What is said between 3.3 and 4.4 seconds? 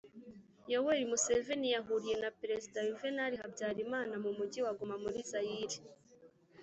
habyarimana mu